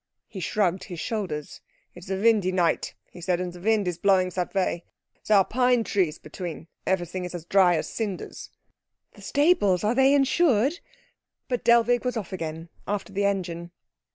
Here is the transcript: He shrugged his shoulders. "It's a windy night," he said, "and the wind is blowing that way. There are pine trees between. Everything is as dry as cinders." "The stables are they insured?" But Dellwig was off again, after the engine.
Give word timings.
He 0.27 0.39
shrugged 0.39 0.85
his 0.85 0.99
shoulders. 0.99 1.61
"It's 1.93 2.09
a 2.09 2.19
windy 2.19 2.51
night," 2.51 2.95
he 3.11 3.21
said, 3.21 3.39
"and 3.39 3.53
the 3.53 3.59
wind 3.59 3.87
is 3.87 3.99
blowing 3.99 4.29
that 4.29 4.51
way. 4.55 4.83
There 5.27 5.37
are 5.37 5.45
pine 5.45 5.83
trees 5.83 6.17
between. 6.17 6.65
Everything 6.87 7.23
is 7.23 7.35
as 7.35 7.45
dry 7.45 7.75
as 7.75 7.87
cinders." 7.87 8.49
"The 9.13 9.21
stables 9.21 9.83
are 9.83 9.93
they 9.93 10.15
insured?" 10.15 10.79
But 11.47 11.63
Dellwig 11.63 12.03
was 12.03 12.17
off 12.17 12.33
again, 12.33 12.69
after 12.87 13.13
the 13.13 13.25
engine. 13.25 13.69